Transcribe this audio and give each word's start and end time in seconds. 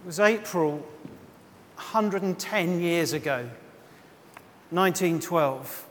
It 0.00 0.06
was 0.06 0.18
April 0.18 0.78
110 1.74 2.80
years 2.80 3.12
ago, 3.12 3.50
1912. 4.70 5.86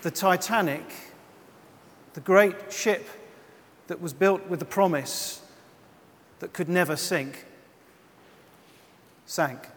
The 0.00 0.10
Titanic, 0.10 0.90
the 2.14 2.20
great 2.22 2.72
ship 2.72 3.06
that 3.88 4.00
was 4.00 4.14
built 4.14 4.46
with 4.46 4.58
the 4.58 4.64
promise 4.64 5.42
that 6.38 6.54
could 6.54 6.70
never 6.70 6.96
sink, 6.96 7.44
sank. 9.26 9.68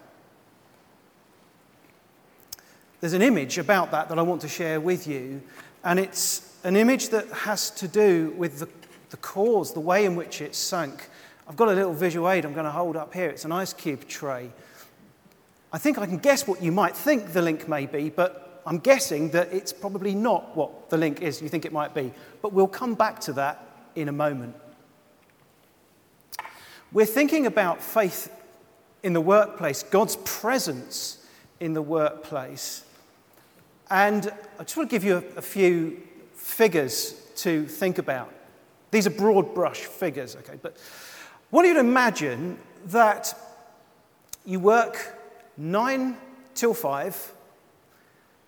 There's 3.01 3.11
an 3.11 3.21
image 3.21 3.57
about 3.57 3.91
that 3.91 4.07
that 4.07 4.17
I 4.17 4.21
want 4.21 4.39
to 4.39 4.47
share 4.47 4.79
with 4.79 5.05
you, 5.05 5.41
and 5.83 5.99
it's 5.99 6.55
an 6.63 6.77
image 6.77 7.09
that 7.09 7.27
has 7.29 7.69
to 7.71 7.89
do 7.89 8.33
with 8.37 8.59
the, 8.59 8.69
the 9.09 9.17
cause, 9.17 9.73
the 9.73 9.81
way 9.81 10.05
in 10.05 10.15
which 10.15 10.39
it 10.39 10.55
sank. 10.55 11.09
I've 11.47 11.55
got 11.55 11.67
a 11.67 11.73
little 11.73 11.93
visual 11.93 12.29
aid 12.29 12.45
I'm 12.45 12.53
going 12.53 12.65
to 12.65 12.71
hold 12.71 12.95
up 12.95 13.13
here. 13.13 13.29
It's 13.29 13.45
an 13.45 13.51
ice 13.51 13.73
cube 13.73 14.07
tray. 14.07 14.51
I 15.71 15.77
think 15.77 15.97
I 15.97 16.05
can 16.05 16.17
guess 16.17 16.47
what 16.47 16.61
you 16.61 16.71
might 16.71 16.95
think 16.95 17.33
the 17.33 17.41
link 17.41 17.67
may 17.67 17.85
be, 17.85 18.09
but 18.09 18.61
I'm 18.65 18.77
guessing 18.77 19.31
that 19.31 19.51
it's 19.51 19.73
probably 19.73 20.15
not 20.15 20.55
what 20.55 20.89
the 20.89 20.97
link 20.97 21.21
is 21.21 21.41
you 21.41 21.49
think 21.49 21.65
it 21.65 21.73
might 21.73 21.93
be. 21.93 22.13
But 22.41 22.53
we'll 22.53 22.67
come 22.67 22.93
back 22.93 23.19
to 23.21 23.33
that 23.33 23.65
in 23.95 24.07
a 24.07 24.11
moment. 24.11 24.55
We're 26.93 27.05
thinking 27.05 27.45
about 27.45 27.81
faith 27.81 28.31
in 29.01 29.13
the 29.13 29.21
workplace, 29.21 29.83
God's 29.83 30.15
presence 30.17 31.25
in 31.59 31.73
the 31.73 31.81
workplace. 31.81 32.85
And 33.89 34.31
I 34.59 34.63
just 34.63 34.77
want 34.77 34.89
to 34.89 34.95
give 34.95 35.03
you 35.03 35.15
a, 35.15 35.39
a 35.39 35.41
few 35.41 36.01
figures 36.35 37.13
to 37.37 37.65
think 37.65 37.97
about. 37.97 38.31
These 38.91 39.07
are 39.07 39.11
broad 39.11 39.53
brush 39.53 39.79
figures, 39.79 40.35
okay? 40.35 40.57
But 40.61 40.77
want 41.53 41.67
you 41.67 41.75
to 41.75 41.81
imagine 41.81 42.57
that 42.87 43.37
you 44.43 44.59
work 44.59 45.19
nine 45.55 46.17
till 46.55 46.73
five, 46.73 47.31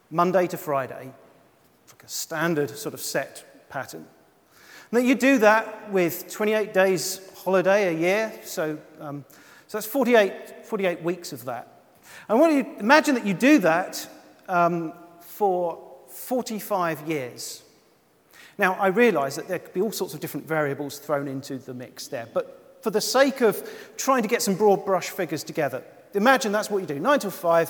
Monday 0.09 0.47
to 0.47 0.57
Friday, 0.57 1.13
like 1.91 2.03
a 2.03 2.07
standard 2.07 2.71
sort 2.71 2.95
of 2.95 2.99
set 2.99 3.69
pattern. 3.69 4.07
And 4.89 4.99
that 4.99 5.03
you 5.03 5.13
do 5.13 5.37
that 5.37 5.91
with 5.91 6.31
28 6.31 6.73
days 6.73 7.21
holiday 7.43 7.95
a 7.95 7.99
year, 7.99 8.33
so, 8.43 8.79
um, 8.99 9.23
so 9.67 9.77
that's 9.77 9.85
48, 9.85 10.65
48 10.65 11.03
weeks 11.03 11.31
of 11.31 11.45
that. 11.45 11.83
And 12.27 12.39
I 12.39 12.41
want 12.41 12.53
you 12.53 12.75
imagine 12.79 13.13
that 13.13 13.25
you 13.25 13.35
do 13.35 13.59
that 13.59 14.09
um, 14.49 14.93
for 15.19 15.79
45 16.07 17.07
years. 17.07 17.61
Now, 18.57 18.73
I 18.79 18.87
realize 18.87 19.35
that 19.35 19.47
there 19.47 19.59
could 19.59 19.73
be 19.73 19.81
all 19.81 19.91
sorts 19.91 20.15
of 20.15 20.21
different 20.21 20.47
variables 20.47 20.97
thrown 20.97 21.27
into 21.27 21.59
the 21.59 21.73
mix 21.75 22.07
there, 22.07 22.27
but 22.33 22.64
for 22.85 22.91
the 22.91 23.01
sake 23.01 23.41
of 23.41 23.67
trying 23.97 24.21
to 24.21 24.27
get 24.27 24.43
some 24.43 24.53
broad 24.53 24.85
brush 24.85 25.09
figures 25.09 25.43
together, 25.43 25.83
imagine 26.13 26.51
that's 26.51 26.69
what 26.69 26.81
you 26.81 26.85
do 26.85 26.99
9 26.99 27.17
to 27.21 27.31
5, 27.31 27.69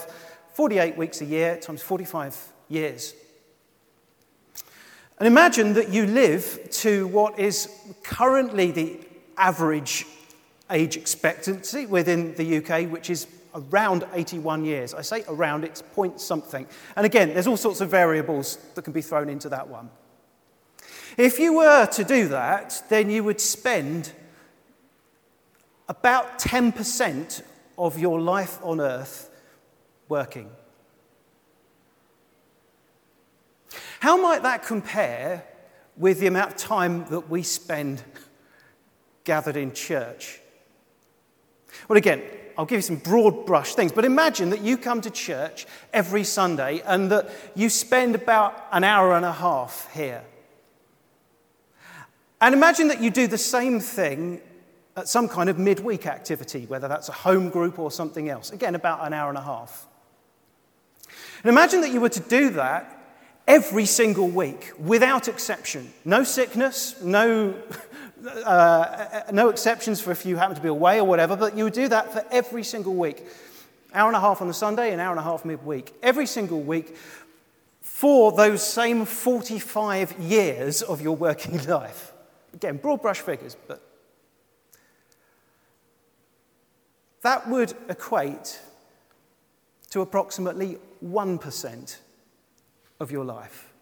48 0.52 0.98
weeks 0.98 1.22
a 1.22 1.26
year 1.26 1.58
times 1.58 1.82
45 1.82 2.38
years. 2.68 3.14
And 5.18 5.26
imagine 5.26 5.72
that 5.76 5.88
you 5.88 6.06
live 6.06 6.68
to 6.82 7.08
what 7.08 7.40
is 7.40 7.70
currently 8.04 8.72
the 8.72 9.00
average 9.38 10.06
age 10.70 10.98
expectancy 10.98 11.86
within 11.86 12.36
the 12.36 12.58
UK, 12.58 12.92
which 12.92 13.10
is 13.10 13.26
around 13.72 14.04
81 14.12 14.66
years. 14.66 14.94
I 14.94 15.02
say 15.02 15.24
around, 15.30 15.64
it's 15.64 15.82
point 15.82 16.20
something. 16.20 16.68
And 16.98 17.06
again, 17.06 17.30
there's 17.34 17.48
all 17.48 17.56
sorts 17.56 17.80
of 17.80 17.90
variables 17.90 18.58
that 18.74 18.82
can 18.82 18.92
be 18.92 19.02
thrown 19.02 19.30
into 19.30 19.48
that 19.48 19.70
one. 19.70 19.90
If 21.18 21.40
you 21.40 21.54
were 21.54 21.86
to 21.86 22.04
do 22.04 22.28
that, 22.28 22.84
then 22.90 23.10
you 23.10 23.24
would 23.24 23.40
spend 23.40 24.12
about 25.88 26.40
10% 26.40 27.42
of 27.78 28.00
your 28.00 28.20
life 28.20 28.60
on 28.64 28.80
earth 28.80 29.30
working. 30.08 30.50
How 34.00 34.22
might 34.22 34.44
that 34.44 34.66
compare 34.66 35.44
with 35.98 36.20
the 36.20 36.28
amount 36.28 36.52
of 36.52 36.58
time 36.58 37.06
that 37.06 37.30
we 37.30 37.44
spend 37.44 38.04
gathered 39.24 39.58
in 39.58 39.74
church? 39.74 40.40
Well, 41.88 41.98
again, 41.98 42.22
I'll 42.58 42.66
give 42.66 42.78
you 42.78 42.82
some 42.84 42.98
broad 42.98 43.46
brush 43.46 43.76
things, 43.76 43.92
but 43.92 44.06
imagine 44.06 44.50
that 44.52 44.62
you 44.62 44.78
come 44.78 45.02
to 45.02 45.10
church 45.10 45.66
every 45.92 46.24
Sunday 46.24 46.82
and 46.86 47.12
that 47.12 47.30
you 47.56 47.70
spend 47.70 48.16
about 48.16 48.68
an 48.72 48.84
hour 48.84 49.14
and 49.14 49.26
a 49.26 49.32
half 49.32 49.92
here. 49.94 50.24
And 52.40 52.54
imagine 52.54 52.90
that 52.90 53.02
you 53.02 53.10
do 53.10 53.28
the 53.28 53.38
same 53.38 53.80
thing 53.80 54.42
some 55.04 55.28
kind 55.28 55.50
of 55.50 55.60
midweek 55.60 56.08
activity, 56.08 56.66
whether 56.68 56.88
that's 56.88 57.10
a 57.10 57.14
home 57.14 57.50
group 57.50 57.78
or 57.78 57.92
something 57.92 58.30
else. 58.30 58.52
Again, 58.52 58.76
about 58.76 59.06
an 59.06 59.14
hour 59.14 59.30
and 59.30 59.38
a 59.38 59.42
half. 59.42 59.88
And 61.44 61.50
imagine 61.50 61.82
that 61.82 61.92
you 61.92 62.00
were 62.00 62.10
to 62.10 62.22
do 62.22 62.52
that 62.52 62.92
every 63.48 63.86
single 63.86 64.28
week, 64.28 64.72
without 64.80 65.28
exception. 65.28 65.94
No 66.06 66.24
sickness, 66.24 67.02
no, 67.02 67.54
uh, 68.46 69.22
no 69.32 69.50
exceptions 69.50 70.00
for 70.02 70.12
if 70.12 70.26
you 70.26 70.38
happen 70.38 70.56
to 70.56 70.62
be 70.62 70.70
away 70.70 71.00
or 71.00 71.04
whatever, 71.06 71.36
but 71.36 71.58
you 71.58 71.66
would 71.66 71.74
do 71.74 71.88
that 71.90 72.14
for 72.14 72.26
every 72.32 72.64
single 72.64 72.94
week. 72.94 73.24
Hour 73.94 74.08
and 74.08 74.18
a 74.18 74.20
half 74.20 74.42
on 74.42 74.48
the 74.48 74.54
Sunday, 74.54 74.94
an 74.94 75.00
hour 75.00 75.12
and 75.12 75.20
a 75.20 75.24
half 75.24 75.46
midweek. 75.46 75.94
Every 76.02 76.26
single 76.26 76.62
week 76.62 76.96
for 77.82 78.32
those 78.32 78.62
same 78.62 79.06
45 79.06 80.20
years 80.20 80.82
of 80.82 81.02
your 81.02 81.16
working 81.16 81.64
life. 81.68 82.14
Again, 82.54 82.78
broad 82.78 83.02
brush 83.02 83.20
figures, 83.20 83.56
but 83.68 83.82
that 87.26 87.50
would 87.50 87.74
equate 87.90 88.60
to 89.90 90.02
approximately 90.02 90.78
1% 91.04 91.98
of 93.00 93.12
your 93.12 93.26
life. 93.26 93.74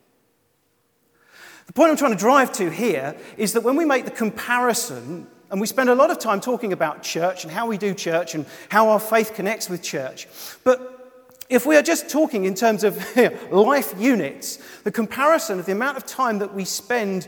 The 1.66 1.74
point 1.74 1.92
I'm 1.92 1.98
trying 1.98 2.14
to 2.14 2.18
drive 2.18 2.54
to 2.54 2.72
here 2.72 3.18
is 3.36 3.52
that 3.52 3.64
when 3.64 3.76
we 3.76 3.84
make 3.84 4.06
the 4.06 4.12
comparison, 4.12 5.28
and 5.52 5.60
we 5.60 5.68
spend 5.68 5.90
a 5.90 5.94
lot 5.94 6.10
of 6.10 6.20
time 6.20 6.40
talking 6.40 6.72
about 6.72 7.04
church 7.04 7.44
and 7.44 7.52
how 7.52 7.68
we 7.68 7.78
do 7.78 7.94
church 7.94 8.34
and 8.34 8.46
how 8.70 8.88
our 8.88 9.00
faith 9.00 9.34
connects 9.34 9.70
with 9.70 9.84
church, 9.84 10.26
but 10.64 11.36
if 11.50 11.66
we 11.66 11.76
are 11.76 11.82
just 11.82 12.10
talking 12.10 12.46
in 12.46 12.56
terms 12.56 12.86
of 12.86 12.96
life 13.52 13.94
units, 14.00 14.58
the 14.86 14.92
comparison 14.92 15.60
of 15.60 15.66
the 15.66 15.74
amount 15.74 15.98
of 15.98 16.06
time 16.06 16.40
that 16.40 16.54
we 16.54 16.64
spend 16.64 17.28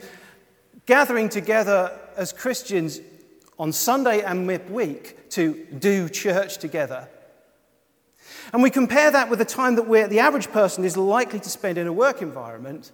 gathering 0.85 1.27
together 1.27 1.91
as 2.15 2.31
Christians 2.31 3.01
on 3.57 3.71
Sunday 3.71 4.21
and 4.21 4.45
midweek 4.45 5.29
to 5.31 5.66
do 5.79 6.09
church 6.09 6.57
together 6.57 7.07
and 8.53 8.61
we 8.61 8.69
compare 8.69 9.11
that 9.11 9.29
with 9.29 9.39
the 9.39 9.45
time 9.45 9.75
that 9.75 10.09
the 10.09 10.19
average 10.19 10.51
person 10.51 10.83
is 10.83 10.97
likely 10.97 11.39
to 11.39 11.49
spend 11.49 11.77
in 11.77 11.88
a 11.88 11.93
work 11.93 12.21
environment, 12.21 12.91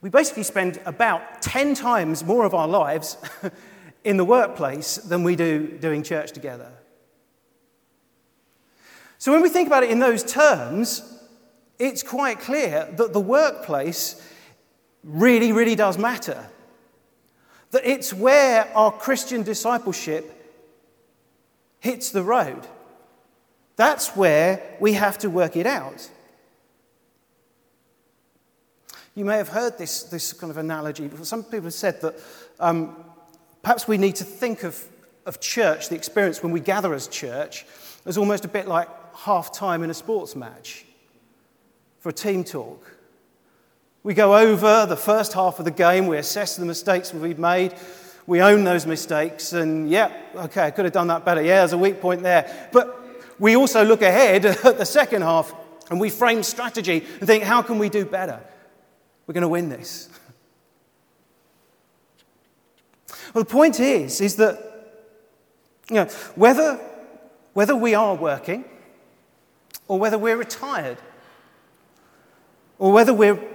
we 0.00 0.10
basically 0.10 0.42
spend 0.42 0.80
about 0.84 1.42
10 1.42 1.74
times 1.74 2.22
more 2.24 2.44
of 2.44 2.54
our 2.54 2.68
lives 2.68 3.16
in 4.04 4.16
the 4.16 4.24
workplace 4.24 4.96
than 4.96 5.22
we 5.22 5.34
do 5.34 5.78
doing 5.80 6.02
church 6.02 6.32
together. 6.32 6.70
So 9.18 9.32
when 9.32 9.40
we 9.40 9.48
think 9.48 9.66
about 9.66 9.82
it 9.82 9.90
in 9.90 9.98
those 9.98 10.22
terms, 10.22 11.18
it's 11.78 12.02
quite 12.02 12.40
clear 12.40 12.92
that 12.96 13.12
the 13.12 13.20
workplace 13.20 14.20
really, 15.02 15.52
really 15.52 15.74
does 15.74 15.96
matter. 15.96 16.50
That 17.74 17.84
it's 17.84 18.14
where 18.14 18.70
our 18.76 18.92
Christian 18.92 19.42
discipleship 19.42 20.30
hits 21.80 22.10
the 22.10 22.22
road. 22.22 22.68
That's 23.74 24.14
where 24.14 24.62
we 24.78 24.92
have 24.92 25.18
to 25.18 25.28
work 25.28 25.56
it 25.56 25.66
out. 25.66 26.08
You 29.16 29.24
may 29.24 29.38
have 29.38 29.48
heard 29.48 29.76
this, 29.76 30.04
this 30.04 30.32
kind 30.32 30.52
of 30.52 30.56
analogy. 30.56 31.08
Before. 31.08 31.26
Some 31.26 31.42
people 31.42 31.62
have 31.62 31.74
said 31.74 32.00
that 32.02 32.14
um, 32.60 32.94
perhaps 33.60 33.88
we 33.88 33.98
need 33.98 34.14
to 34.16 34.24
think 34.24 34.62
of, 34.62 34.80
of 35.26 35.40
church, 35.40 35.88
the 35.88 35.96
experience 35.96 36.44
when 36.44 36.52
we 36.52 36.60
gather 36.60 36.94
as 36.94 37.08
church, 37.08 37.66
as 38.06 38.16
almost 38.16 38.44
a 38.44 38.48
bit 38.48 38.68
like 38.68 38.88
half 39.16 39.52
time 39.52 39.82
in 39.82 39.90
a 39.90 39.94
sports 39.94 40.36
match 40.36 40.84
for 41.98 42.10
a 42.10 42.12
team 42.12 42.44
talk. 42.44 42.88
We 44.04 44.12
go 44.12 44.36
over 44.36 44.84
the 44.84 44.98
first 44.98 45.32
half 45.32 45.58
of 45.58 45.64
the 45.64 45.70
game, 45.70 46.06
we 46.06 46.18
assess 46.18 46.56
the 46.56 46.66
mistakes 46.66 47.14
we've 47.14 47.38
made, 47.38 47.74
we 48.26 48.42
own 48.42 48.62
those 48.62 48.84
mistakes, 48.84 49.54
and 49.54 49.88
yeah, 49.88 50.12
okay, 50.36 50.66
I 50.66 50.70
could 50.70 50.84
have 50.84 50.92
done 50.92 51.06
that 51.06 51.24
better. 51.24 51.40
Yeah, 51.40 51.60
there's 51.60 51.72
a 51.72 51.78
weak 51.78 52.02
point 52.02 52.22
there. 52.22 52.68
But 52.70 53.00
we 53.38 53.56
also 53.56 53.82
look 53.82 54.02
ahead 54.02 54.44
at 54.64 54.76
the 54.76 54.84
second 54.84 55.22
half 55.22 55.54
and 55.88 55.98
we 55.98 56.10
frame 56.10 56.42
strategy 56.42 57.02
and 57.18 57.26
think, 57.26 57.44
how 57.44 57.62
can 57.62 57.78
we 57.78 57.88
do 57.88 58.04
better? 58.04 58.40
We're 59.26 59.32
going 59.32 59.40
to 59.40 59.48
win 59.48 59.70
this. 59.70 60.10
Well, 63.32 63.42
the 63.42 63.50
point 63.50 63.80
is, 63.80 64.20
is 64.20 64.36
that 64.36 64.58
you 65.88 65.96
know, 65.96 66.04
whether, 66.34 66.78
whether 67.54 67.74
we 67.74 67.94
are 67.94 68.14
working 68.14 68.66
or 69.88 69.98
whether 69.98 70.18
we're 70.18 70.36
retired 70.36 70.98
or 72.78 72.92
whether 72.92 73.14
we're 73.14 73.53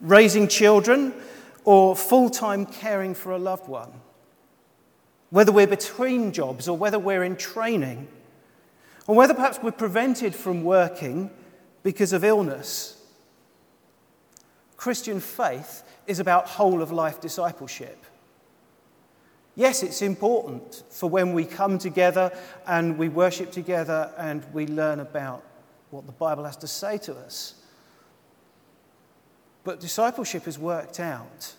raising 0.00 0.48
children 0.48 1.14
or 1.64 1.94
full 1.94 2.30
time 2.30 2.66
caring 2.66 3.14
for 3.14 3.32
a 3.32 3.38
loved 3.38 3.68
one, 3.68 3.92
whether 5.30 5.52
we're 5.52 5.66
between 5.66 6.32
jobs 6.32 6.68
or 6.68 6.76
whether 6.76 6.98
we're 6.98 7.24
in 7.24 7.36
training, 7.36 8.08
or 9.06 9.14
whether 9.14 9.34
perhaps 9.34 9.58
we're 9.62 9.70
prevented 9.70 10.34
from 10.34 10.64
working 10.64 11.30
because 11.82 12.12
of 12.12 12.24
illness. 12.24 12.96
Christian 14.76 15.20
faith 15.20 15.82
is 16.06 16.20
about 16.20 16.46
whole 16.46 16.80
of 16.80 16.90
life 16.90 17.20
discipleship. 17.20 18.06
Yes, 19.56 19.82
it's 19.82 20.00
important 20.00 20.84
for 20.90 21.10
when 21.10 21.34
we 21.34 21.44
come 21.44 21.76
together 21.76 22.32
and 22.66 22.96
we 22.96 23.08
worship 23.08 23.50
together 23.52 24.12
and 24.16 24.44
we 24.54 24.66
learn 24.66 25.00
about 25.00 25.44
what 25.90 26.06
the 26.06 26.12
Bible 26.12 26.44
has 26.44 26.56
to 26.58 26.66
say 26.66 26.96
to 26.98 27.14
us. 27.14 27.59
But 29.64 29.80
discipleship 29.80 30.48
is 30.48 30.58
worked 30.58 31.00
out 31.00 31.54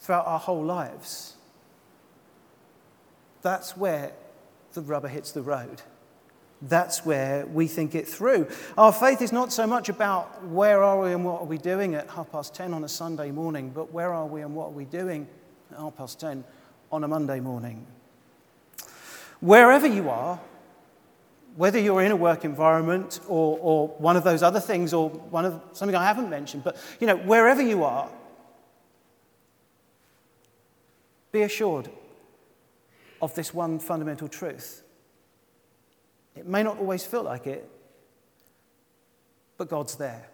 throughout 0.00 0.26
our 0.26 0.38
whole 0.38 0.64
lives. 0.64 1.34
That's 3.42 3.76
where 3.76 4.12
the 4.72 4.80
rubber 4.82 5.08
hits 5.08 5.32
the 5.32 5.42
road. 5.42 5.82
That's 6.60 7.06
where 7.06 7.46
we 7.46 7.68
think 7.68 7.94
it 7.94 8.08
through. 8.08 8.48
Our 8.76 8.92
faith 8.92 9.22
is 9.22 9.30
not 9.30 9.52
so 9.52 9.66
much 9.66 9.88
about 9.88 10.44
where 10.46 10.82
are 10.82 11.00
we 11.00 11.12
and 11.12 11.24
what 11.24 11.40
are 11.42 11.46
we 11.46 11.58
doing 11.58 11.94
at 11.94 12.10
half 12.10 12.32
past 12.32 12.54
10 12.54 12.74
on 12.74 12.82
a 12.82 12.88
Sunday 12.88 13.30
morning, 13.30 13.70
but 13.70 13.92
where 13.92 14.12
are 14.12 14.26
we 14.26 14.42
and 14.42 14.54
what 14.56 14.66
are 14.66 14.72
we 14.72 14.84
doing 14.84 15.28
at 15.70 15.78
half 15.78 15.96
past 15.96 16.18
10 16.18 16.42
on 16.90 17.04
a 17.04 17.08
Monday 17.08 17.38
morning. 17.38 17.86
Wherever 19.40 19.86
you 19.86 20.08
are, 20.08 20.40
whether 21.58 21.80
you're 21.80 22.02
in 22.02 22.12
a 22.12 22.16
work 22.16 22.44
environment 22.44 23.18
or, 23.26 23.58
or 23.60 23.88
one 23.98 24.16
of 24.16 24.22
those 24.22 24.44
other 24.44 24.60
things 24.60 24.94
or 24.94 25.10
one 25.10 25.44
of 25.44 25.60
something 25.72 25.96
I 25.96 26.04
haven't 26.04 26.30
mentioned, 26.30 26.62
but 26.62 26.76
you 27.00 27.06
know, 27.08 27.16
wherever 27.16 27.60
you 27.60 27.82
are, 27.82 28.08
be 31.32 31.42
assured 31.42 31.90
of 33.20 33.34
this 33.34 33.52
one 33.52 33.80
fundamental 33.80 34.28
truth. 34.28 34.84
It 36.36 36.46
may 36.46 36.62
not 36.62 36.78
always 36.78 37.04
feel 37.04 37.24
like 37.24 37.48
it, 37.48 37.68
but 39.56 39.68
God's 39.68 39.96
there. 39.96 40.28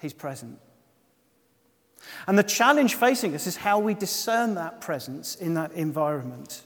He's 0.00 0.12
present. 0.12 0.60
And 2.28 2.38
the 2.38 2.44
challenge 2.44 2.94
facing 2.94 3.34
us 3.34 3.48
is 3.48 3.56
how 3.56 3.80
we 3.80 3.94
discern 3.94 4.54
that 4.54 4.80
presence 4.80 5.34
in 5.34 5.54
that 5.54 5.72
environment. 5.72 6.62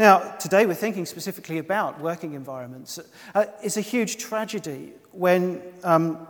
Now, 0.00 0.20
today 0.38 0.64
we're 0.64 0.72
thinking 0.72 1.04
specifically 1.04 1.58
about 1.58 2.00
working 2.00 2.32
environments. 2.32 2.98
Uh, 3.34 3.44
it's 3.62 3.76
a 3.76 3.82
huge 3.82 4.16
tragedy 4.16 4.94
when 5.12 5.60
um, 5.84 6.26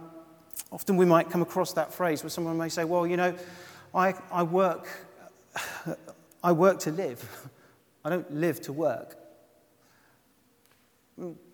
often 0.72 0.96
we 0.96 1.06
might 1.06 1.30
come 1.30 1.40
across 1.40 1.72
that 1.74 1.94
phrase 1.94 2.24
where 2.24 2.30
someone 2.30 2.58
may 2.58 2.68
say, 2.68 2.82
Well, 2.82 3.06
you 3.06 3.16
know, 3.16 3.32
I, 3.94 4.14
I, 4.32 4.42
work, 4.42 4.88
I 6.42 6.50
work 6.50 6.80
to 6.80 6.90
live, 6.90 7.48
I 8.04 8.10
don't 8.10 8.28
live 8.34 8.60
to 8.62 8.72
work. 8.72 9.16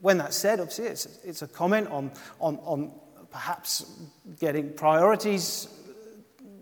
When 0.01 0.17
that's 0.17 0.37
said, 0.37 0.59
obviously, 0.59 0.87
it's, 0.87 1.19
it's 1.23 1.43
a 1.43 1.47
comment 1.47 1.89
on, 1.89 2.11
on, 2.41 2.57
on 2.63 2.93
perhaps 3.31 3.93
getting 4.41 4.73
priorities 4.73 5.69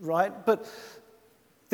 right, 0.00 0.33
but 0.45 0.67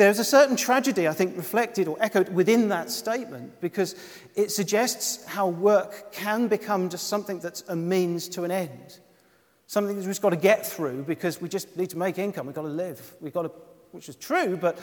there's 0.01 0.17
a 0.17 0.23
certain 0.23 0.55
tragedy, 0.55 1.07
I 1.07 1.13
think, 1.13 1.37
reflected 1.37 1.87
or 1.87 1.95
echoed 1.99 2.29
within 2.29 2.69
that 2.69 2.89
statement 2.89 3.61
because 3.61 3.95
it 4.35 4.49
suggests 4.49 5.23
how 5.25 5.47
work 5.47 6.11
can 6.11 6.47
become 6.47 6.89
just 6.89 7.07
something 7.07 7.39
that's 7.39 7.63
a 7.67 7.75
means 7.75 8.27
to 8.29 8.43
an 8.43 8.49
end. 8.49 8.99
Something 9.67 9.99
that 9.99 10.07
we've 10.07 10.19
got 10.19 10.31
to 10.31 10.37
get 10.37 10.65
through 10.65 11.03
because 11.03 11.39
we 11.39 11.47
just 11.47 11.77
need 11.77 11.91
to 11.91 11.99
make 11.99 12.17
income, 12.17 12.47
we've 12.47 12.55
got 12.55 12.63
to 12.63 12.67
live, 12.67 13.13
we've 13.21 13.31
got 13.31 13.43
to, 13.43 13.51
which 13.91 14.09
is 14.09 14.15
true, 14.15 14.57
but, 14.57 14.79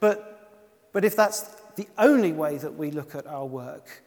but, 0.00 0.50
but 0.92 1.04
if 1.04 1.14
that's 1.14 1.42
the 1.76 1.86
only 1.96 2.32
way 2.32 2.58
that 2.58 2.74
we 2.74 2.90
look 2.90 3.14
at 3.14 3.24
our 3.28 3.46
work, 3.46 4.02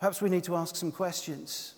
perhaps 0.00 0.22
we 0.22 0.30
need 0.30 0.44
to 0.44 0.56
ask 0.56 0.74
some 0.74 0.90
questions. 0.90 1.74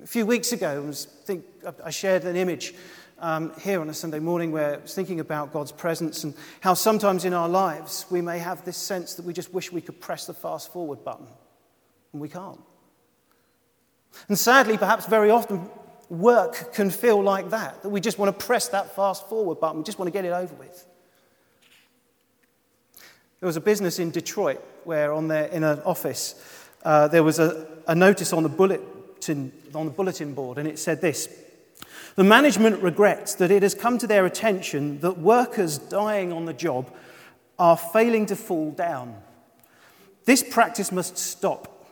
A 0.00 0.06
few 0.06 0.24
weeks 0.24 0.52
ago, 0.52 0.70
I, 0.70 0.78
was 0.78 1.06
think, 1.06 1.44
I 1.84 1.90
shared 1.90 2.22
an 2.24 2.36
image 2.36 2.74
um, 3.20 3.52
here 3.60 3.80
on 3.80 3.88
a 3.88 3.94
Sunday 3.94 4.18
morning 4.18 4.50
we're 4.50 4.78
thinking 4.78 5.20
about 5.20 5.52
God's 5.52 5.72
presence 5.72 6.24
and 6.24 6.34
how 6.60 6.74
sometimes 6.74 7.24
in 7.24 7.34
our 7.34 7.48
lives 7.48 8.06
we 8.10 8.20
may 8.20 8.38
have 8.38 8.64
this 8.64 8.76
sense 8.76 9.14
that 9.14 9.24
we 9.24 9.32
just 9.32 9.52
wish 9.52 9.70
we 9.70 9.80
could 9.80 10.00
press 10.00 10.26
the 10.26 10.34
fast 10.34 10.72
forward 10.72 11.04
button, 11.04 11.26
and 12.12 12.20
we 12.20 12.28
can't. 12.28 12.60
And 14.28 14.38
sadly, 14.38 14.76
perhaps 14.76 15.06
very 15.06 15.30
often, 15.30 15.68
work 16.08 16.72
can 16.72 16.90
feel 16.90 17.22
like 17.22 17.50
that, 17.50 17.82
that 17.82 17.90
we 17.90 18.00
just 18.00 18.18
want 18.18 18.36
to 18.36 18.46
press 18.46 18.68
that 18.68 18.96
fast 18.96 19.28
forward 19.28 19.60
button, 19.60 19.78
we 19.78 19.84
just 19.84 19.98
want 19.98 20.08
to 20.08 20.12
get 20.12 20.24
it 20.24 20.32
over 20.32 20.54
with. 20.54 20.86
There 23.38 23.46
was 23.46 23.56
a 23.56 23.60
business 23.60 23.98
in 23.98 24.10
Detroit 24.10 24.60
where, 24.84 25.12
on 25.12 25.28
their, 25.28 25.46
in 25.46 25.62
an 25.62 25.80
office, 25.82 26.34
uh, 26.82 27.08
there 27.08 27.22
was 27.22 27.38
a, 27.38 27.66
a 27.86 27.94
notice 27.94 28.32
on 28.32 28.42
the 28.42 28.48
bulletin, 28.48 29.52
on 29.74 29.86
the 29.86 29.92
bulletin 29.92 30.34
board, 30.34 30.58
and 30.58 30.66
it 30.66 30.78
said 30.78 31.00
this 31.00 31.28
The 32.16 32.24
management 32.24 32.82
regrets 32.82 33.34
that 33.36 33.50
it 33.50 33.62
has 33.62 33.74
come 33.74 33.98
to 33.98 34.06
their 34.06 34.26
attention 34.26 35.00
that 35.00 35.18
workers 35.18 35.78
dying 35.78 36.32
on 36.32 36.44
the 36.44 36.52
job 36.52 36.92
are 37.58 37.76
failing 37.76 38.26
to 38.26 38.36
fall 38.36 38.72
down. 38.72 39.16
This 40.24 40.42
practice 40.42 40.90
must 40.90 41.16
stop, 41.16 41.86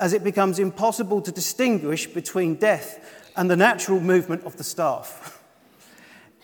as 0.00 0.12
it 0.12 0.24
becomes 0.24 0.58
impossible 0.58 1.22
to 1.22 1.32
distinguish 1.32 2.06
between 2.06 2.56
death 2.56 3.30
and 3.36 3.50
the 3.50 3.56
natural 3.56 4.00
movement 4.00 4.44
of 4.44 4.56
the 4.56 4.64
staff. 4.64 5.42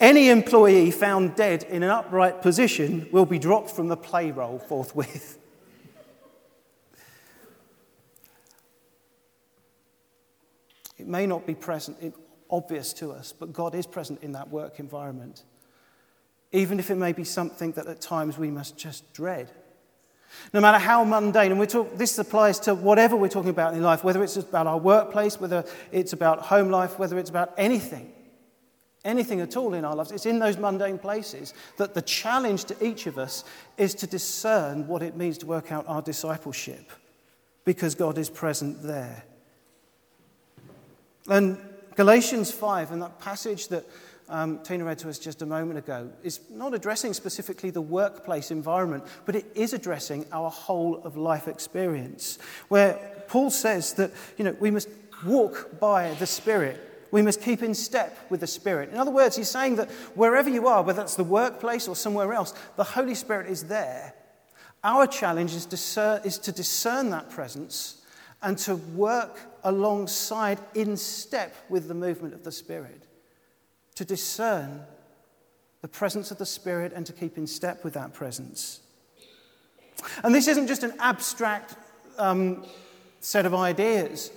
Any 0.01 0.31
employee 0.31 0.93
found 0.93 1.35
dead 1.35 1.65
in 1.65 1.83
an 1.83 1.91
upright 1.91 2.41
position 2.41 3.09
will 3.11 3.27
be 3.27 3.39
dropped 3.39 3.71
from 3.71 3.89
the 3.89 3.97
payroll 3.97 4.61
forthwith. 4.61 5.39
It 10.97 11.09
may 11.09 11.27
not 11.27 11.47
be 11.47 11.55
present, 11.55 12.15
obvious 12.51 12.93
to 12.95 13.13
us, 13.13 13.33
but 13.33 13.53
God 13.53 13.75
is 13.75 13.87
present 13.87 14.23
in 14.23 14.33
that 14.33 14.51
work 14.51 14.81
environment, 14.81 15.43
even 16.53 16.79
if 16.79 16.91
it 16.91 16.97
may 16.97 17.13
be 17.13 17.25
something 17.25 17.73
that 17.73 17.87
at 17.87 18.01
times 18.01 18.39
we 18.39 18.51
must 18.51 18.77
just 18.77 19.13
dread. 19.13 19.51
No 20.53 20.61
matter 20.61 20.79
how 20.79 21.05
mundane, 21.05 21.51
and 21.51 21.61
we 21.61 21.67
talk, 21.67 21.97
this 21.97 22.19
applies 22.19 22.61
to 22.61 22.75
whatever 22.75 23.17
we're 23.17 23.29
talking 23.29 23.51
about 23.51 23.75
in 23.75 23.83
life, 23.83 24.05
whether 24.05 24.23
it's 24.23 24.37
about 24.37 24.67
our 24.67 24.79
workplace, 24.79 25.41
whether 25.41 25.65
it's 25.91 26.13
about 26.13 26.41
home 26.41 26.71
life, 26.71 26.99
whether 26.99 27.19
it's 27.19 27.31
about 27.31 27.53
anything, 27.57 28.13
anything 29.05 29.41
at 29.41 29.57
all 29.57 29.75
in 29.75 29.85
our 29.85 29.97
lives, 29.97 30.13
it's 30.13 30.27
in 30.27 30.39
those 30.39 30.59
mundane 30.59 30.99
places 30.99 31.55
that 31.77 31.95
the 31.95 32.03
challenge 32.03 32.65
to 32.65 32.87
each 32.87 33.07
of 33.07 33.19
us 33.19 33.45
is 33.77 33.95
to 33.95 34.07
discern 34.07 34.87
what 34.87 35.03
it 35.03 35.17
means 35.17 35.39
to 35.39 35.47
work 35.47 35.73
out 35.73 35.85
our 35.89 36.03
discipleship 36.03 36.91
because 37.65 37.95
God 37.95 38.19
is 38.19 38.31
present 38.31 38.83
there. 38.83 39.25
And 41.29 41.59
Galatians 41.99 42.53
5, 42.53 42.93
and 42.93 43.03
that 43.03 43.19
passage 43.19 43.67
that 43.67 43.85
um, 44.29 44.61
Tina 44.61 44.85
read 44.85 45.01
to 45.01 45.09
us 45.09 45.19
just 45.19 45.43
a 45.43 45.47
moment 45.47 45.81
ago, 45.81 46.09
is 46.23 46.39
not 46.49 46.73
addressing 46.73 47.13
specifically 47.13 47.71
the 47.71 47.81
workplace 47.81 48.53
environment, 48.53 49.03
but 49.27 49.35
it 49.35 49.47
is 49.57 49.73
addressing 49.73 50.25
our 50.31 50.49
whole 50.49 50.99
of 50.99 51.17
life 51.17 51.49
experience, 51.49 52.39
where 52.69 53.01
Paul 53.27 53.51
says 53.51 53.95
that 53.95 54.13
you 54.37 54.45
know, 54.45 54.57
we 54.61 54.71
must 54.71 54.89
walk 55.27 55.81
by 55.81 56.15
the 56.21 56.27
Spirit. 56.27 57.09
We 57.11 57.21
must 57.21 57.43
keep 57.43 57.65
in 57.65 57.75
step 57.75 58.17
with 58.31 58.39
the 58.39 58.47
Spirit. 58.47 58.91
In 58.91 58.97
other 58.97 59.11
words, 59.11 59.35
he's 59.35 59.51
saying 59.51 59.75
that 59.75 59.91
wherever 60.15 60.49
you 60.49 60.69
are, 60.69 60.85
whether 60.85 61.01
that's 61.01 61.17
the 61.17 61.25
workplace 61.25 61.89
or 61.89 61.97
somewhere 61.97 62.33
else, 62.33 62.55
the 62.77 62.85
Holy 62.85 63.17
Spirit 63.17 63.51
is 63.51 63.65
there. 63.65 64.15
Our 64.85 65.09
challenge 65.09 65.53
is, 65.53 65.67
is 65.67 66.39
to 66.39 66.53
discern 66.53 67.11
that 67.11 67.29
presence 67.29 68.05
and 68.41 68.57
to 68.59 68.77
work 68.77 69.41
alongside, 69.65 70.59
in 70.75 70.97
step 70.97 71.55
with 71.69 71.89
the 71.89 71.95
movement 71.95 72.35
of 72.35 72.45
the 72.45 72.53
Spirit, 72.53 73.07
to 73.95 74.05
discern 74.05 74.83
the 75.83 75.89
presence 75.89 76.31
of 76.31 76.39
the 76.39 76.47
Spirit 76.47 76.93
and 76.95 77.07
to 77.07 77.13
keep 77.13 77.39
in 77.39 77.47
step 77.47 77.85
with 77.85 77.95
that 77.95 78.13
presence. 78.13 78.81
And 80.23 80.35
this 80.35 80.49
isn't 80.49 80.67
just 80.67 80.83
an 80.83 80.95
abstract 80.99 81.77
um, 82.19 82.65
set 83.21 83.47
of 83.47 83.55
ideas. 83.55 84.31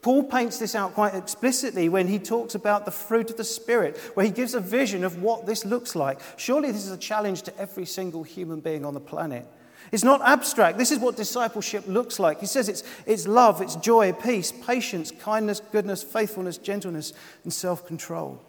Paul 0.00 0.24
paints 0.24 0.58
this 0.58 0.74
out 0.74 0.94
quite 0.94 1.14
explicitly 1.14 1.88
when 1.88 2.06
he 2.06 2.18
talks 2.18 2.54
about 2.54 2.84
the 2.84 2.90
fruit 2.90 3.30
of 3.30 3.36
the 3.36 3.44
Spirit, 3.44 3.98
where 4.14 4.24
he 4.24 4.32
gives 4.32 4.54
a 4.54 4.60
vision 4.60 5.02
of 5.02 5.20
what 5.22 5.46
this 5.46 5.64
looks 5.64 5.96
like. 5.96 6.20
Surely 6.36 6.70
this 6.70 6.84
is 6.84 6.92
a 6.92 6.98
challenge 6.98 7.42
to 7.42 7.58
every 7.58 7.84
single 7.84 8.22
human 8.22 8.60
being 8.60 8.84
on 8.84 8.94
the 8.94 9.00
planet. 9.00 9.46
It's 9.90 10.04
not 10.04 10.20
abstract. 10.22 10.76
This 10.76 10.90
is 10.90 10.98
what 10.98 11.16
discipleship 11.16 11.84
looks 11.86 12.18
like. 12.18 12.40
He 12.40 12.46
says 12.46 12.68
it's, 12.68 12.82
it's 13.06 13.26
love, 13.26 13.62
it's 13.62 13.76
joy, 13.76 14.12
peace, 14.12 14.52
patience, 14.52 15.10
kindness, 15.10 15.60
goodness, 15.72 16.02
faithfulness, 16.02 16.58
gentleness, 16.58 17.12
and 17.44 17.52
self 17.52 17.86
control. 17.86 18.42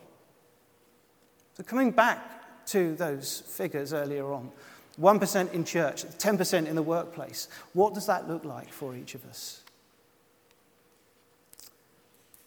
So, 1.53 1.63
coming 1.63 1.91
back 1.91 2.65
to 2.67 2.95
those 2.95 3.41
figures 3.47 3.93
earlier 3.93 4.31
on 4.31 4.51
1% 4.99 5.53
in 5.53 5.63
church, 5.63 6.03
10% 6.03 6.67
in 6.67 6.75
the 6.75 6.83
workplace, 6.83 7.47
what 7.73 7.93
does 7.93 8.05
that 8.07 8.27
look 8.27 8.43
like 8.43 8.71
for 8.71 8.95
each 8.95 9.15
of 9.15 9.25
us? 9.25 9.61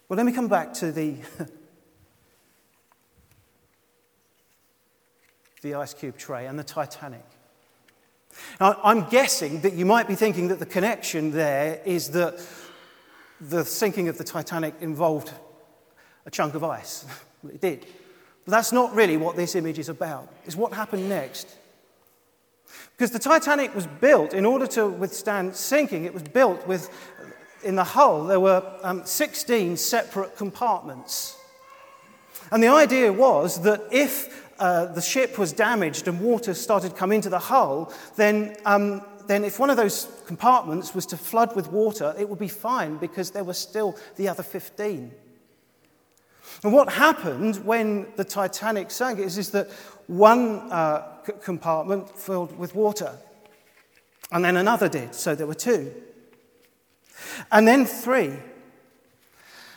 Well, 0.08 0.18
let 0.18 0.26
me 0.26 0.32
come 0.32 0.48
back 0.48 0.74
to 0.74 0.92
the 0.92 1.16
the 5.62 5.74
ice 5.74 5.94
cube 5.94 6.18
tray 6.18 6.46
and 6.46 6.58
the 6.58 6.64
Titanic. 6.64 7.24
Now, 8.60 8.78
I'm 8.82 9.08
guessing 9.08 9.60
that 9.60 9.74
you 9.74 9.86
might 9.86 10.08
be 10.08 10.14
thinking 10.14 10.48
that 10.48 10.58
the 10.58 10.66
connection 10.66 11.32
there 11.32 11.80
is 11.84 12.10
that 12.10 12.44
the 13.40 13.64
sinking 13.64 14.08
of 14.08 14.18
the 14.18 14.24
Titanic 14.24 14.74
involved 14.80 15.32
a 16.26 16.30
chunk 16.30 16.54
of 16.54 16.64
ice. 16.64 17.04
it 17.48 17.60
did. 17.60 17.86
But 18.44 18.52
that's 18.52 18.72
not 18.72 18.94
really 18.94 19.16
what 19.16 19.36
this 19.36 19.54
image 19.54 19.78
is 19.78 19.88
about. 19.88 20.32
It's 20.44 20.56
what 20.56 20.72
happened 20.72 21.08
next. 21.08 21.56
Because 22.92 23.10
the 23.10 23.18
Titanic 23.18 23.74
was 23.74 23.86
built 23.86 24.32
in 24.32 24.46
order 24.46 24.66
to 24.68 24.88
withstand 24.88 25.54
sinking, 25.54 26.04
it 26.04 26.14
was 26.14 26.22
built 26.22 26.66
with, 26.66 26.90
in 27.64 27.76
the 27.76 27.84
hull, 27.84 28.24
there 28.24 28.40
were 28.40 28.62
um, 28.82 29.04
16 29.04 29.76
separate 29.76 30.36
compartments. 30.36 31.36
And 32.50 32.62
the 32.62 32.68
idea 32.68 33.12
was 33.12 33.62
that 33.62 33.82
if 33.90 34.41
uh, 34.58 34.86
the 34.86 35.00
ship 35.00 35.38
was 35.38 35.52
damaged 35.52 36.08
and 36.08 36.20
water 36.20 36.54
started 36.54 36.96
coming 36.96 37.16
into 37.16 37.30
the 37.30 37.38
hull, 37.38 37.92
then, 38.16 38.56
um, 38.64 39.02
then 39.26 39.44
if 39.44 39.58
one 39.58 39.70
of 39.70 39.76
those 39.76 40.08
compartments 40.26 40.94
was 40.94 41.06
to 41.06 41.16
flood 41.16 41.54
with 41.56 41.70
water, 41.70 42.14
it 42.18 42.28
would 42.28 42.38
be 42.38 42.48
fine 42.48 42.96
because 42.96 43.30
there 43.30 43.44
were 43.44 43.54
still 43.54 43.96
the 44.16 44.28
other 44.28 44.42
15. 44.42 45.12
And 46.62 46.72
what 46.72 46.92
happened 46.92 47.64
when 47.64 48.06
the 48.16 48.24
Titanic 48.24 48.90
sank 48.90 49.18
is, 49.18 49.38
is 49.38 49.50
that 49.50 49.70
one 50.06 50.70
uh, 50.70 51.24
c- 51.26 51.32
compartment 51.42 52.16
filled 52.16 52.56
with 52.56 52.74
water, 52.74 53.16
and 54.30 54.44
then 54.44 54.56
another 54.56 54.88
did, 54.88 55.14
so 55.14 55.34
there 55.34 55.46
were 55.46 55.54
two. 55.54 55.92
And 57.50 57.66
then 57.66 57.84
three. 57.84 58.34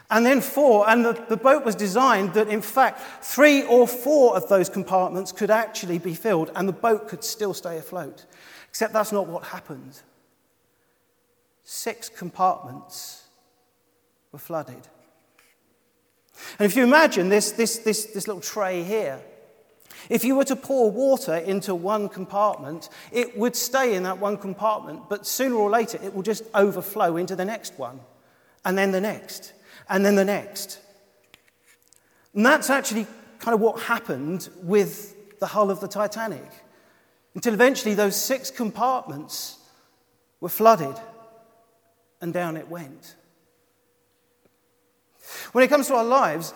And 0.09 0.25
then 0.25 0.41
four. 0.41 0.88
And 0.89 1.03
the, 1.03 1.13
the 1.29 1.38
boat 1.38 1.65
was 1.65 1.75
designed 1.75 2.33
that, 2.33 2.47
in 2.47 2.62
fact, 2.62 3.01
three 3.24 3.63
or 3.63 3.88
four 3.88 4.38
of 4.38 4.47
those 4.50 4.69
compartments 4.69 5.31
could 5.31 5.50
actually 5.50 5.97
be 5.97 6.13
filled, 6.13 6.51
and 6.55 6.67
the 6.67 6.74
boat 6.74 7.07
could 7.07 7.24
still 7.24 7.53
stay 7.53 7.77
afloat. 7.77 8.25
Except 8.69 8.93
that's 8.93 9.12
not 9.12 9.27
what 9.27 9.45
happened. 9.45 10.01
Six 11.63 12.09
compartments 12.09 13.24
were 14.31 14.39
flooded. 14.39 14.88
And 16.59 16.65
if 16.65 16.75
you 16.75 16.83
imagine 16.83 17.29
this, 17.29 17.51
this, 17.51 17.79
this, 17.79 18.05
this 18.05 18.27
little 18.27 18.41
tray 18.41 18.83
here, 18.83 19.21
if 20.09 20.24
you 20.24 20.35
were 20.35 20.43
to 20.43 20.55
pour 20.55 20.91
water 20.91 21.35
into 21.35 21.74
one 21.74 22.09
compartment, 22.09 22.89
it 23.12 23.38
would 23.38 23.55
stay 23.55 23.95
in 23.95 24.03
that 24.03 24.19
one 24.19 24.38
compartment, 24.38 25.09
but 25.09 25.25
sooner 25.25 25.55
or 25.55 25.69
later 25.69 25.97
it 26.03 26.13
will 26.13 26.21
just 26.21 26.43
overflow 26.53 27.17
into 27.17 27.35
the 27.35 27.45
next 27.45 27.79
one, 27.79 28.00
and 28.63 28.77
then 28.77 28.91
the 28.91 29.01
next, 29.01 29.53
and 29.89 30.05
then 30.05 30.15
the 30.15 30.25
next. 30.25 30.79
And 32.33 32.45
that's 32.45 32.69
actually 32.69 33.07
kind 33.39 33.53
of 33.53 33.61
what 33.61 33.81
happened 33.81 34.49
with 34.63 35.39
the 35.39 35.47
hull 35.47 35.69
of 35.71 35.79
the 35.79 35.87
Titanic, 35.87 36.49
until 37.33 37.53
eventually 37.53 37.93
those 37.93 38.15
six 38.15 38.49
compartments 38.49 39.57
were 40.39 40.49
flooded, 40.49 40.95
and 42.21 42.33
down 42.33 42.57
it 42.57 42.67
went. 42.69 43.15
When 45.51 45.63
it 45.63 45.67
comes 45.67 45.87
to 45.87 45.95
our 45.95 46.03
lives, 46.03 46.53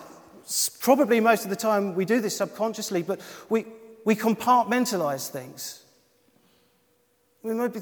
probably 0.80 1.20
most 1.20 1.44
of 1.44 1.50
the 1.50 1.56
time 1.56 1.94
we 1.94 2.04
do 2.04 2.20
this 2.20 2.36
subconsciously, 2.36 3.02
but 3.02 3.20
we, 3.48 3.66
we 4.04 4.14
compartmentalize 4.14 5.28
things. 5.28 5.84
We 7.42 7.54
might 7.54 7.72
be, 7.72 7.80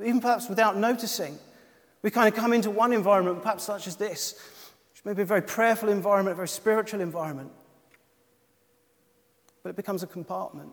even 0.00 0.20
perhaps 0.20 0.48
without 0.48 0.76
noticing. 0.76 1.38
We 2.02 2.10
kind 2.10 2.28
of 2.28 2.34
come 2.38 2.52
into 2.52 2.70
one 2.70 2.92
environment, 2.92 3.42
perhaps 3.42 3.64
such 3.64 3.86
as 3.86 3.96
this, 3.96 4.34
which 5.02 5.10
may 5.10 5.14
be 5.14 5.22
a 5.22 5.26
very 5.26 5.42
prayerful 5.42 5.88
environment, 5.88 6.32
a 6.32 6.36
very 6.36 6.48
spiritual 6.48 7.00
environment, 7.00 7.50
but 9.62 9.70
it 9.70 9.76
becomes 9.76 10.02
a 10.02 10.06
compartment. 10.06 10.70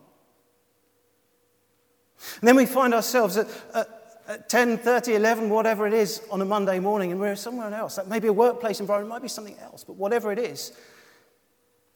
And 2.41 2.48
then 2.48 2.55
we 2.55 2.65
find 2.65 2.93
ourselves 2.93 3.38
at, 3.38 3.48
at 3.74 4.00
at 4.29 4.48
10, 4.48 4.77
30, 4.77 5.15
11, 5.15 5.50
whatever 5.50 5.88
it 5.88 5.93
is 5.93 6.21
on 6.29 6.39
a 6.39 6.45
Monday 6.45 6.79
morning, 6.79 7.12
and 7.12 7.19
we're 7.19 7.36
somewhere 7.36 7.74
else. 7.74 7.95
That 7.95 8.07
may 8.07 8.19
be 8.19 8.27
a 8.27 8.33
workplace 8.33 8.79
environment, 8.79 9.09
might 9.09 9.24
be 9.24 9.27
something 9.27 9.57
else, 9.57 9.83
but 9.83 9.95
whatever 9.95 10.31
it 10.31 10.38
is, 10.38 10.71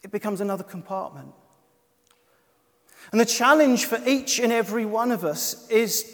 it 0.02 0.12
becomes 0.12 0.42
another 0.42 0.64
compartment. 0.64 1.32
And 3.12 3.22
the 3.22 3.26
challenge 3.26 3.86
for 3.86 4.02
each 4.08 4.40
and 4.40 4.52
every 4.52 4.84
one 4.84 5.12
of 5.12 5.24
us 5.24 5.70
is 5.70 6.12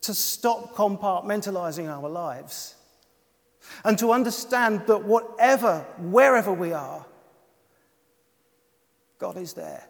to 0.00 0.14
stop 0.14 0.74
compartmentalizing 0.74 1.86
our 1.86 2.08
lives 2.08 2.74
and 3.84 3.98
to 3.98 4.12
understand 4.12 4.86
that 4.86 5.04
whatever, 5.04 5.86
wherever 5.98 6.52
we 6.52 6.72
are, 6.72 7.04
God 9.18 9.36
is 9.36 9.52
there. 9.52 9.88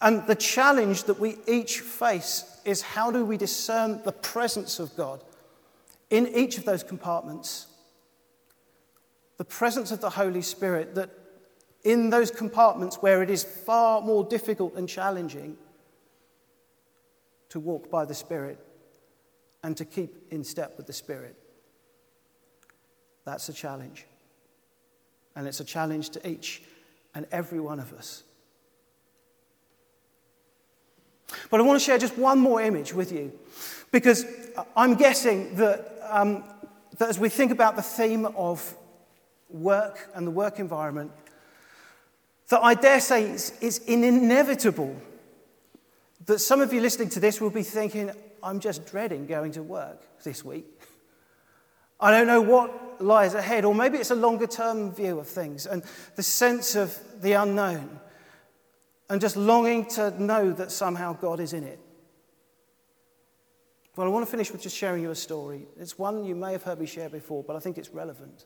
And 0.00 0.26
the 0.26 0.34
challenge 0.34 1.04
that 1.04 1.20
we 1.20 1.36
each 1.46 1.80
face 1.80 2.44
is 2.64 2.82
how 2.82 3.10
do 3.10 3.24
we 3.24 3.36
discern 3.36 4.02
the 4.04 4.12
presence 4.12 4.78
of 4.78 4.96
God 4.96 5.22
in 6.10 6.28
each 6.28 6.58
of 6.58 6.64
those 6.64 6.82
compartments? 6.82 7.66
The 9.36 9.44
presence 9.44 9.90
of 9.90 10.00
the 10.00 10.10
Holy 10.10 10.42
Spirit, 10.42 10.94
that 10.94 11.10
in 11.82 12.10
those 12.10 12.30
compartments 12.30 12.96
where 12.96 13.22
it 13.22 13.30
is 13.30 13.44
far 13.44 14.00
more 14.00 14.24
difficult 14.24 14.74
and 14.74 14.88
challenging 14.88 15.56
to 17.50 17.60
walk 17.60 17.90
by 17.90 18.04
the 18.04 18.14
Spirit 18.14 18.58
and 19.62 19.76
to 19.76 19.84
keep 19.84 20.32
in 20.32 20.44
step 20.44 20.76
with 20.76 20.86
the 20.86 20.92
Spirit. 20.92 21.36
That's 23.24 23.48
a 23.48 23.52
challenge. 23.52 24.06
And 25.36 25.46
it's 25.46 25.60
a 25.60 25.64
challenge 25.64 26.10
to 26.10 26.28
each 26.28 26.62
and 27.14 27.26
every 27.32 27.60
one 27.60 27.80
of 27.80 27.92
us. 27.92 28.22
But 31.50 31.60
I 31.60 31.62
want 31.62 31.80
to 31.80 31.84
share 31.84 31.98
just 31.98 32.16
one 32.18 32.38
more 32.38 32.60
image 32.60 32.92
with 32.92 33.10
you 33.10 33.32
because 33.90 34.26
I'm 34.76 34.94
guessing 34.94 35.54
that, 35.56 35.98
um, 36.08 36.44
that 36.98 37.08
as 37.08 37.18
we 37.18 37.28
think 37.28 37.50
about 37.50 37.76
the 37.76 37.82
theme 37.82 38.26
of 38.26 38.76
work 39.48 40.10
and 40.14 40.26
the 40.26 40.30
work 40.30 40.58
environment, 40.58 41.10
that 42.48 42.62
I 42.62 42.74
dare 42.74 43.00
say 43.00 43.24
it's, 43.24 43.52
it's 43.60 43.78
inevitable 43.78 44.96
that 46.26 46.38
some 46.38 46.60
of 46.60 46.72
you 46.72 46.80
listening 46.80 47.08
to 47.10 47.20
this 47.20 47.40
will 47.40 47.50
be 47.50 47.62
thinking, 47.62 48.10
I'm 48.42 48.60
just 48.60 48.86
dreading 48.86 49.26
going 49.26 49.52
to 49.52 49.62
work 49.62 50.02
this 50.22 50.44
week. 50.44 50.66
I 52.00 52.10
don't 52.10 52.26
know 52.26 52.40
what 52.40 53.00
lies 53.00 53.34
ahead, 53.34 53.64
or 53.64 53.74
maybe 53.74 53.98
it's 53.98 54.10
a 54.10 54.16
longer 54.16 54.46
term 54.46 54.92
view 54.92 55.18
of 55.18 55.26
things 55.26 55.66
and 55.66 55.82
the 56.16 56.22
sense 56.22 56.76
of 56.76 56.96
the 57.20 57.32
unknown 57.32 58.00
and 59.08 59.20
just 59.20 59.36
longing 59.36 59.86
to 59.86 60.22
know 60.22 60.52
that 60.52 60.70
somehow 60.70 61.12
God 61.12 61.40
is 61.40 61.52
in 61.52 61.64
it. 61.64 61.78
Well, 63.96 64.06
I 64.06 64.10
want 64.10 64.24
to 64.24 64.30
finish 64.30 64.50
with 64.50 64.62
just 64.62 64.76
sharing 64.76 65.02
you 65.02 65.10
a 65.10 65.14
story. 65.14 65.68
It's 65.78 65.98
one 65.98 66.24
you 66.24 66.34
may 66.34 66.52
have 66.52 66.64
heard 66.64 66.80
me 66.80 66.86
share 66.86 67.08
before, 67.08 67.44
but 67.44 67.54
I 67.54 67.60
think 67.60 67.78
it's 67.78 67.90
relevant. 67.90 68.44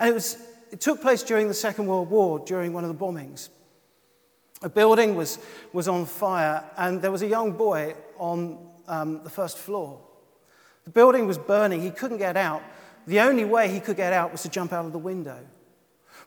And 0.00 0.08
it, 0.08 0.14
was, 0.14 0.38
it 0.72 0.80
took 0.80 1.02
place 1.02 1.22
during 1.22 1.48
the 1.48 1.54
Second 1.54 1.86
World 1.86 2.08
War, 2.08 2.38
during 2.38 2.72
one 2.72 2.84
of 2.84 2.88
the 2.88 3.04
bombings. 3.04 3.50
A 4.62 4.70
building 4.70 5.14
was, 5.14 5.38
was 5.74 5.88
on 5.88 6.06
fire, 6.06 6.64
and 6.78 7.02
there 7.02 7.10
was 7.10 7.20
a 7.20 7.26
young 7.26 7.52
boy 7.52 7.94
on 8.16 8.66
um, 8.88 9.22
the 9.22 9.30
first 9.30 9.58
floor. 9.58 10.00
The 10.86 10.90
building 10.90 11.26
was 11.26 11.36
burning, 11.36 11.82
he 11.82 11.90
couldn't 11.90 12.18
get 12.18 12.36
out. 12.36 12.62
The 13.06 13.20
only 13.20 13.44
way 13.44 13.68
he 13.68 13.80
could 13.80 13.96
get 13.96 14.14
out 14.14 14.32
was 14.32 14.42
to 14.42 14.48
jump 14.48 14.72
out 14.72 14.86
of 14.86 14.92
the 14.92 14.98
window. 14.98 15.38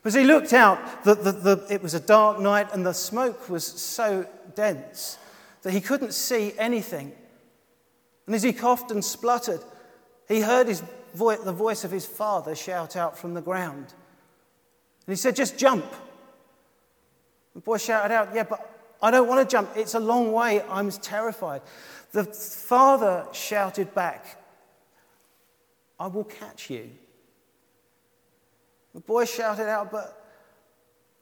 As 0.04 0.14
he 0.14 0.24
looked 0.24 0.52
out, 0.52 1.04
the, 1.04 1.14
the, 1.14 1.32
the, 1.32 1.66
it 1.68 1.82
was 1.82 1.94
a 1.94 2.00
dark 2.00 2.38
night 2.38 2.68
and 2.72 2.86
the 2.86 2.94
smoke 2.94 3.50
was 3.50 3.64
so 3.64 4.26
dense 4.54 5.18
that 5.62 5.72
he 5.72 5.80
couldn't 5.80 6.14
see 6.14 6.54
anything. 6.56 7.12
And 8.26 8.34
as 8.34 8.42
he 8.42 8.52
coughed 8.52 8.90
and 8.90 9.04
spluttered, 9.04 9.60
he 10.28 10.40
heard 10.40 10.68
his 10.68 10.82
vo- 11.14 11.42
the 11.42 11.52
voice 11.52 11.84
of 11.84 11.90
his 11.90 12.06
father 12.06 12.54
shout 12.54 12.96
out 12.96 13.18
from 13.18 13.34
the 13.34 13.42
ground. 13.42 13.92
And 15.06 15.12
he 15.12 15.16
said, 15.16 15.36
Just 15.36 15.58
jump. 15.58 15.84
The 17.54 17.60
boy 17.60 17.78
shouted 17.78 18.14
out, 18.14 18.34
Yeah, 18.34 18.44
but 18.44 18.70
I 19.02 19.10
don't 19.10 19.28
want 19.28 19.46
to 19.48 19.52
jump. 19.52 19.70
It's 19.74 19.94
a 19.94 20.00
long 20.00 20.32
way. 20.32 20.62
I'm 20.62 20.90
terrified. 20.90 21.62
The 22.12 22.24
father 22.24 23.26
shouted 23.32 23.94
back, 23.94 24.39
I 26.00 26.06
will 26.06 26.24
catch 26.24 26.70
you. 26.70 26.90
The 28.94 29.00
boy 29.00 29.26
shouted 29.26 29.68
out, 29.68 29.92
But 29.92 30.16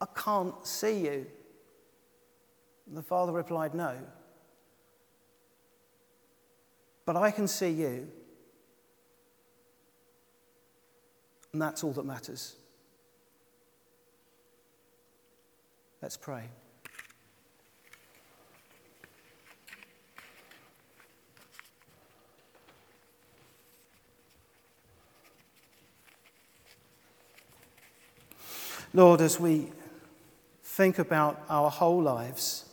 I 0.00 0.06
can't 0.14 0.64
see 0.64 1.00
you. 1.00 1.26
And 2.86 2.96
the 2.96 3.02
father 3.02 3.32
replied, 3.32 3.74
No. 3.74 3.96
But 7.04 7.16
I 7.16 7.32
can 7.32 7.48
see 7.48 7.70
you. 7.70 8.08
And 11.52 11.60
that's 11.60 11.82
all 11.82 11.92
that 11.92 12.04
matters. 12.04 12.54
Let's 16.00 16.16
pray. 16.16 16.44
Lord, 28.94 29.20
as 29.20 29.38
we 29.38 29.70
think 30.62 30.98
about 30.98 31.42
our 31.48 31.70
whole 31.70 32.00
lives. 32.00 32.64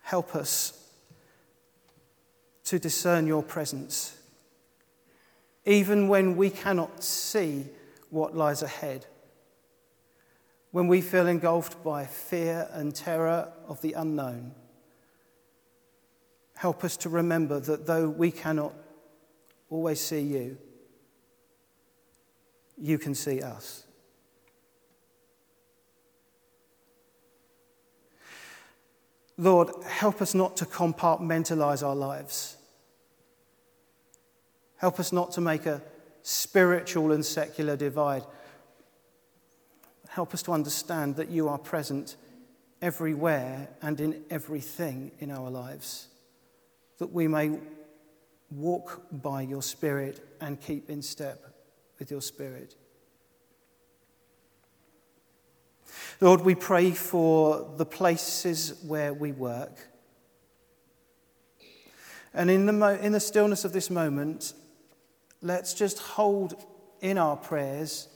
Help 0.00 0.34
us 0.34 0.88
to 2.64 2.78
discern 2.78 3.26
your 3.26 3.42
presence, 3.42 4.16
even 5.66 6.08
when 6.08 6.36
we 6.36 6.48
cannot 6.48 7.04
see 7.04 7.66
what 8.10 8.36
lies 8.36 8.62
ahead. 8.62 9.06
When 10.70 10.88
we 10.88 11.02
feel 11.02 11.26
engulfed 11.26 11.84
by 11.84 12.06
fear 12.06 12.68
and 12.72 12.94
terror 12.94 13.52
of 13.68 13.80
the 13.82 13.92
unknown, 13.92 14.54
help 16.54 16.82
us 16.82 16.96
to 16.98 17.08
remember 17.08 17.60
that 17.60 17.86
though 17.86 18.08
we 18.08 18.30
cannot 18.30 18.72
always 19.68 20.00
see 20.00 20.20
you, 20.20 20.56
you 22.82 22.98
can 22.98 23.14
see 23.14 23.40
us. 23.40 23.84
Lord, 29.38 29.70
help 29.86 30.20
us 30.20 30.34
not 30.34 30.56
to 30.56 30.64
compartmentalize 30.64 31.86
our 31.86 31.94
lives. 31.94 32.56
Help 34.76 34.98
us 34.98 35.12
not 35.12 35.30
to 35.32 35.40
make 35.40 35.64
a 35.64 35.80
spiritual 36.22 37.12
and 37.12 37.24
secular 37.24 37.76
divide. 37.76 38.24
Help 40.08 40.34
us 40.34 40.42
to 40.42 40.52
understand 40.52 41.16
that 41.16 41.30
you 41.30 41.48
are 41.48 41.58
present 41.58 42.16
everywhere 42.82 43.68
and 43.80 44.00
in 44.00 44.24
everything 44.28 45.12
in 45.20 45.30
our 45.30 45.48
lives, 45.48 46.08
that 46.98 47.12
we 47.12 47.28
may 47.28 47.58
walk 48.50 49.02
by 49.10 49.40
your 49.40 49.62
Spirit 49.62 50.20
and 50.40 50.60
keep 50.60 50.90
in 50.90 51.00
step 51.00 51.51
with 52.02 52.10
your 52.10 52.20
Spirit. 52.20 52.74
Lord, 56.20 56.40
we 56.40 56.56
pray 56.56 56.90
for 56.90 57.72
the 57.76 57.86
places 57.86 58.82
where 58.84 59.14
we 59.14 59.30
work. 59.30 59.78
And 62.34 62.50
in 62.50 62.66
the, 62.66 62.72
mo- 62.72 62.98
in 63.00 63.12
the 63.12 63.20
stillness 63.20 63.64
of 63.64 63.72
this 63.72 63.88
moment, 63.88 64.52
let's 65.42 65.74
just 65.74 66.00
hold 66.00 66.56
in 67.00 67.18
our 67.18 67.36
prayers 67.36 68.08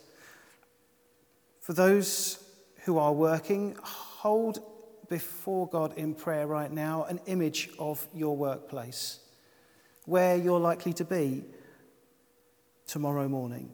for 1.61 1.71
those 1.71 2.43
who 2.83 2.97
are 2.97 3.13
working, 3.13 3.77
hold 3.81 4.59
before 5.07 5.69
God 5.69 5.97
in 5.97 6.13
prayer 6.13 6.45
right 6.45 6.73
now 6.73 7.05
an 7.05 7.21
image 7.25 7.69
of 7.79 8.05
your 8.13 8.35
workplace, 8.35 9.19
where 10.03 10.35
you're 10.35 10.59
likely 10.59 10.91
to 10.91 11.05
be 11.05 11.45
tomorrow 12.87 13.27
morning. 13.27 13.69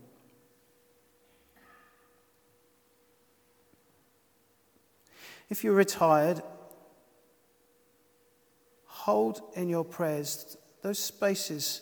If 5.49 5.63
you're 5.63 5.73
retired, 5.75 6.41
hold 8.85 9.41
in 9.55 9.69
your 9.69 9.85
prayers 9.85 10.57
those 10.81 10.99
spaces 10.99 11.81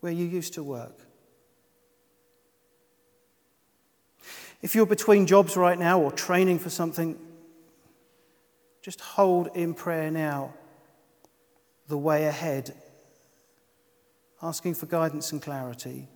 where 0.00 0.12
you 0.12 0.24
used 0.24 0.54
to 0.54 0.62
work. 0.62 0.98
If 4.62 4.74
you're 4.74 4.86
between 4.86 5.26
jobs 5.26 5.56
right 5.56 5.78
now 5.78 6.00
or 6.00 6.10
training 6.10 6.58
for 6.58 6.70
something, 6.70 7.18
just 8.82 9.00
hold 9.00 9.48
in 9.54 9.74
prayer 9.74 10.10
now 10.10 10.54
the 11.88 11.98
way 11.98 12.26
ahead, 12.26 12.74
asking 14.42 14.74
for 14.74 14.86
guidance 14.86 15.32
and 15.32 15.42
clarity. 15.42 16.08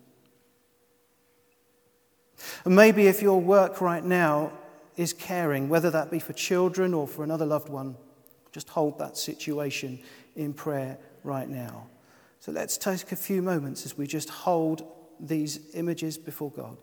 And 2.64 2.74
maybe 2.74 3.06
if 3.06 3.22
your 3.22 3.40
work 3.40 3.80
right 3.80 4.04
now 4.04 4.52
is 4.96 5.12
caring, 5.12 5.68
whether 5.68 5.90
that 5.90 6.10
be 6.10 6.18
for 6.18 6.32
children 6.32 6.94
or 6.94 7.06
for 7.06 7.24
another 7.24 7.46
loved 7.46 7.68
one, 7.68 7.96
just 8.52 8.68
hold 8.68 8.98
that 8.98 9.16
situation 9.16 9.98
in 10.37 10.52
prayer 10.52 10.98
right 11.22 11.48
now. 11.48 11.87
So 12.40 12.52
let's 12.52 12.76
take 12.76 13.10
a 13.12 13.16
few 13.16 13.42
moments 13.42 13.84
as 13.87 13.96
we 13.96 14.06
just 14.06 14.28
hold 14.28 14.87
these 15.18 15.74
images 15.74 16.18
before 16.18 16.50
God. 16.50 16.76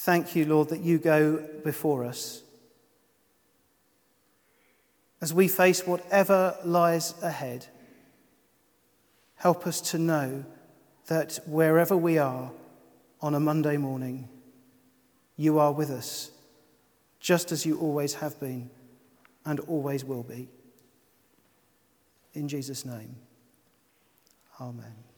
Thank 0.00 0.34
you, 0.34 0.46
Lord, 0.46 0.70
that 0.70 0.80
you 0.80 0.96
go 0.96 1.46
before 1.62 2.06
us. 2.06 2.42
As 5.20 5.34
we 5.34 5.46
face 5.46 5.86
whatever 5.86 6.56
lies 6.64 7.12
ahead, 7.22 7.66
help 9.34 9.66
us 9.66 9.82
to 9.90 9.98
know 9.98 10.46
that 11.08 11.38
wherever 11.44 11.94
we 11.94 12.16
are 12.16 12.50
on 13.20 13.34
a 13.34 13.40
Monday 13.40 13.76
morning, 13.76 14.30
you 15.36 15.58
are 15.58 15.72
with 15.72 15.90
us, 15.90 16.30
just 17.18 17.52
as 17.52 17.66
you 17.66 17.78
always 17.78 18.14
have 18.14 18.40
been 18.40 18.70
and 19.44 19.60
always 19.60 20.02
will 20.02 20.22
be. 20.22 20.48
In 22.32 22.48
Jesus' 22.48 22.86
name, 22.86 23.16
amen. 24.58 25.09